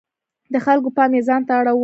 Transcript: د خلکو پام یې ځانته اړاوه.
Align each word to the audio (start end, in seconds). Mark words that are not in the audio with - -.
د 0.53 0.55
خلکو 0.65 0.89
پام 0.97 1.11
یې 1.17 1.21
ځانته 1.27 1.51
اړاوه. 1.59 1.79